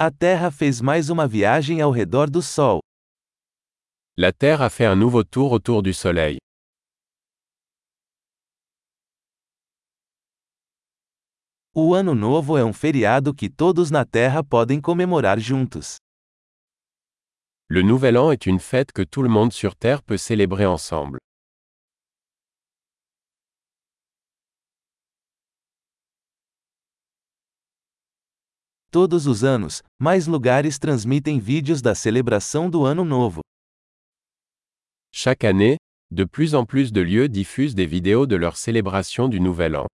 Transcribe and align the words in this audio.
A 0.00 0.12
Terra 0.12 0.52
fez 0.52 0.80
mais 0.80 1.10
uma 1.10 1.26
viagem 1.26 1.80
ao 1.80 1.90
redor 1.90 2.30
do 2.30 2.40
Sol. 2.40 2.78
La 4.16 4.32
Terre 4.32 4.62
a 4.62 4.70
fait 4.70 4.86
un 4.86 4.94
nouveau 4.94 5.24
tour 5.24 5.50
autour 5.50 5.82
du 5.82 5.92
Soleil. 5.92 6.38
O 11.74 11.94
Ano 11.94 12.14
Novo 12.14 12.56
é 12.56 12.64
um 12.64 12.72
feriado 12.72 13.34
que 13.34 13.50
todos 13.50 13.90
na 13.90 14.04
Terra 14.04 14.44
podem 14.44 14.80
comemorar 14.80 15.40
juntos. 15.40 15.96
Le 17.68 17.82
Nouvel 17.82 18.16
An 18.18 18.30
est 18.30 18.46
une 18.46 18.60
fête 18.60 18.92
que 18.92 19.02
tout 19.02 19.24
le 19.24 19.28
monde 19.28 19.52
sur 19.52 19.74
Terre 19.74 20.04
peut 20.04 20.16
célébrer 20.16 20.64
ensemble. 20.64 21.18
Todos 28.90 29.26
os 29.26 29.44
anos, 29.44 29.82
mais 30.00 30.26
lugares 30.26 30.78
transmitem 30.78 31.38
vídeos 31.38 31.82
da 31.82 31.94
celebração 31.94 32.70
do 32.70 32.86
Ano 32.86 33.04
Novo. 33.04 33.42
Chaque 35.12 35.46
année, 35.46 35.76
de 36.10 36.24
plus 36.24 36.54
en 36.54 36.64
plus 36.64 36.90
de 36.90 37.02
lieux 37.02 37.28
diffusent 37.28 37.74
des 37.74 37.84
vidéos 37.84 38.26
de 38.26 38.34
leur 38.34 38.56
célébration 38.56 39.28
du 39.28 39.40
Nouvel 39.40 39.76
An. 39.76 39.86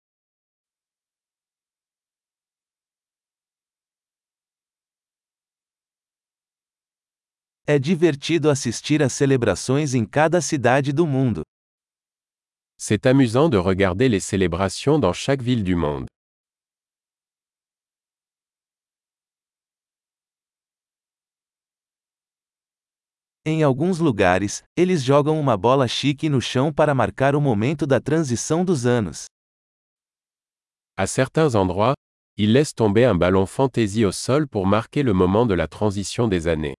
É 7.66 7.80
divertido 7.80 8.48
assistir 8.48 9.02
às 9.02 9.12
celebrações 9.12 9.94
em 9.94 10.04
cada 10.04 10.40
cidade 10.40 10.92
do 10.92 11.04
mundo. 11.04 11.42
C'est 12.78 13.06
amusant 13.06 13.48
de 13.48 13.56
regarder 13.56 14.08
les 14.08 14.20
célébrations 14.20 15.00
dans 15.00 15.12
chaque 15.12 15.42
ville 15.42 15.64
du 15.64 15.74
monde. 15.74 16.06
Em 23.46 23.62
alguns 23.62 23.98
lugares, 23.98 24.62
eles 24.74 25.02
jogam 25.02 25.38
uma 25.38 25.54
bola 25.54 25.86
chique 25.86 26.30
no 26.30 26.40
chão 26.40 26.72
para 26.72 26.94
marcar 26.94 27.36
o 27.36 27.40
momento 27.42 27.86
da 27.86 28.00
transição 28.00 28.64
dos 28.64 28.86
anos. 28.86 29.26
À 30.96 31.06
certains 31.06 31.54
endroits, 31.54 31.92
ils 32.38 32.50
laissent 32.50 32.74
tomber 32.74 33.04
un 33.04 33.14
ballon 33.14 33.44
fantaisie 33.44 34.06
au 34.06 34.12
sol 34.12 34.48
pour 34.48 34.66
marquer 34.66 35.02
le 35.02 35.12
moment 35.12 35.44
de 35.44 35.52
la 35.52 35.68
transition 35.68 36.26
des 36.26 36.46
années. 36.48 36.74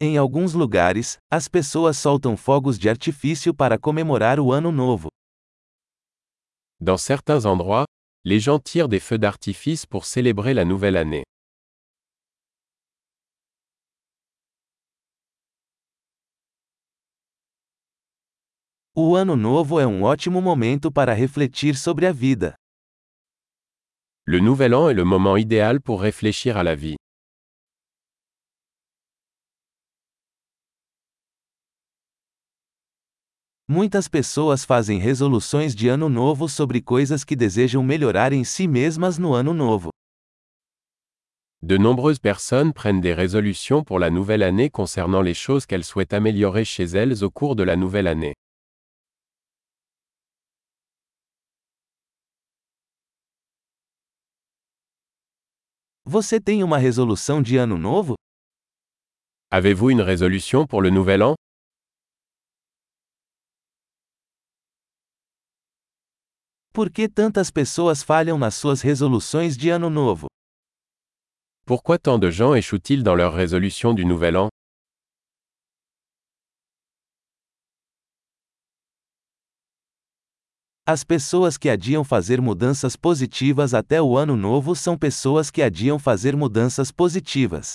Em 0.00 0.16
alguns 0.18 0.54
lugares, 0.54 1.18
as 1.30 1.46
pessoas 1.46 1.96
soltam 1.98 2.36
fogos 2.36 2.76
de 2.76 2.88
artifício 2.88 3.54
para 3.54 3.78
comemorar 3.78 4.40
o 4.40 4.52
Ano 4.52 4.72
Novo. 4.72 5.08
Dans 6.80 7.00
certains 7.00 7.44
endroits, 7.44 7.86
les 8.24 8.40
gens 8.40 8.58
tirent 8.58 8.88
des 8.88 9.00
feux 9.00 9.18
d'artifice 9.18 9.86
pour 9.86 10.04
célébrer 10.04 10.54
la 10.54 10.64
nouvelle 10.64 10.96
année. 10.96 11.24
O 18.94 19.14
Ano 19.14 19.36
Novo 19.36 19.78
é 19.78 19.86
um 19.86 20.02
ótimo 20.02 20.40
momento 20.40 20.90
para 20.90 21.14
refletir 21.14 21.76
sobre 21.76 22.04
a 22.06 22.12
vida. 22.12 22.56
Le 24.26 24.40
Nouvel 24.40 24.74
An 24.74 24.90
est 24.90 24.94
le 24.94 25.04
moment 25.04 25.36
idéal 25.36 25.80
pour 25.80 26.02
réfléchir 26.02 26.56
à 26.56 26.62
la 26.62 26.74
vie. 26.74 26.96
Muitas 33.70 34.08
pessoas 34.08 34.64
fazem 34.64 34.98
resoluções 34.98 35.74
de 35.74 35.88
ano 35.88 36.08
novo 36.08 36.48
sobre 36.48 36.80
coisas 36.80 37.22
que 37.22 37.36
desejam 37.36 37.82
melhorar 37.82 38.32
em 38.32 38.42
si 38.42 38.66
mesmas 38.66 39.18
no 39.18 39.34
ano 39.34 39.52
novo. 39.52 39.90
De 41.60 41.76
nombreuses 41.76 42.18
personnes 42.18 42.72
prennent 42.72 43.02
des 43.02 43.12
résolutions 43.12 43.84
pour 43.84 43.98
la 43.98 44.08
nouvelle 44.08 44.42
année 44.42 44.70
concernant 44.70 45.20
les 45.20 45.34
choses 45.34 45.66
qu'elles 45.66 45.84
souhaitent 45.84 46.14
améliorer 46.14 46.64
chez 46.64 46.84
elles 46.84 47.22
au 47.22 47.30
cours 47.30 47.54
de 47.54 47.62
la 47.62 47.76
nouvelle 47.76 48.08
année. 48.08 48.32
Você 56.06 56.40
tem 56.40 56.64
uma 56.64 56.78
resolução 56.78 57.42
de 57.42 57.58
ano 57.58 57.76
novo? 57.76 58.14
Avez-vous 59.52 59.90
une 59.90 60.00
résolution 60.00 60.66
pour 60.66 60.80
le 60.80 60.88
nouvel 60.88 61.22
an 61.22 61.34
Por 66.78 66.90
que 66.90 67.08
tantas 67.08 67.50
pessoas 67.50 68.04
falham 68.04 68.38
nas 68.38 68.54
suas 68.54 68.80
resoluções 68.80 69.56
de 69.56 69.68
ano 69.68 69.90
novo? 69.90 70.28
Pourquoi 71.66 71.98
tant 71.98 72.20
de 72.20 72.30
gens 72.30 72.54
échouent-ils 72.54 73.02
dans 73.02 73.16
leurs 73.16 73.34
résolutions 73.34 73.92
du 73.92 74.04
nouvel 74.04 74.36
an 74.36 74.48
As 80.86 81.02
pessoas 81.02 81.58
que 81.58 81.68
adiam 81.68 82.04
fazer 82.04 82.40
mudanças 82.40 82.96
positivas 82.96 83.74
até 83.74 84.00
o 84.00 84.16
ano 84.16 84.36
novo 84.36 84.76
são 84.76 84.96
pessoas 84.96 85.50
que 85.50 85.62
adiam 85.62 85.98
fazer 85.98 86.36
mudanças 86.36 86.92
positivas. 86.92 87.74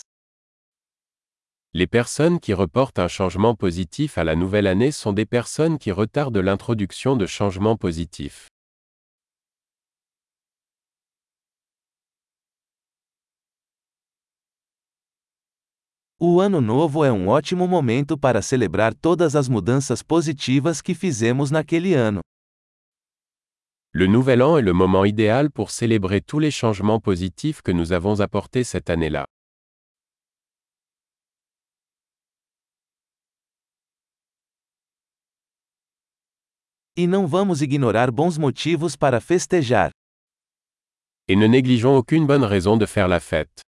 Les 1.73 1.87
personnes 1.87 2.39
qui 2.39 2.53
reportent 2.53 2.99
un 2.99 3.09
changement 3.09 3.53
positif 3.53 4.17
à 4.17 4.23
la 4.23 4.37
nouvelle 4.37 4.65
année 4.65 4.93
sont 4.93 5.11
des 5.11 5.25
personnes 5.25 5.77
qui 5.77 5.91
retardent 5.91 6.37
l'introduction 6.37 7.17
de 7.17 7.25
changements 7.25 7.75
positifs. 7.75 8.47
O 16.25 16.39
ano 16.39 16.61
novo 16.61 17.03
é 17.03 17.11
um 17.11 17.27
ótimo 17.27 17.67
momento 17.67 18.17
para 18.17 18.41
celebrar 18.41 18.93
todas 18.93 19.35
as 19.35 19.49
mudanças 19.49 20.01
positivas 20.01 20.81
que 20.81 20.95
fizemos 20.95 21.51
naquele 21.51 21.93
ano. 21.95 22.21
Le 23.93 24.07
Nouvel 24.07 24.41
An 24.41 24.57
est 24.57 24.61
le 24.61 24.71
moment 24.71 25.03
idéal 25.03 25.51
pour 25.51 25.69
célébrer 25.69 26.21
tous 26.21 26.39
les 26.39 26.49
changements 26.49 27.01
positifs 27.01 27.61
que 27.61 27.73
nous 27.73 27.91
avons 27.91 28.21
apportés 28.21 28.63
cette 28.63 28.89
année-là. 28.89 29.25
E 36.95 37.05
não 37.05 37.27
vamos 37.27 37.61
ignorar 37.61 38.09
bons 38.09 38.37
motivos 38.37 38.95
para 38.95 39.19
festejar. 39.19 39.91
Et 41.27 41.35
ne 41.35 41.47
négligeons 41.47 41.97
aucune 41.97 42.25
bonne 42.25 42.45
raison 42.45 42.77
de 42.77 42.85
faire 42.85 43.09
la 43.09 43.19
fête. 43.19 43.72